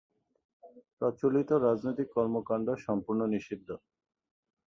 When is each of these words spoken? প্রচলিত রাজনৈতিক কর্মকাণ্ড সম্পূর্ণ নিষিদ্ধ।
প্রচলিত 0.97 1.49
রাজনৈতিক 1.65 2.07
কর্মকাণ্ড 2.15 2.67
সম্পূর্ণ 2.85 3.21
নিষিদ্ধ। 3.27 3.69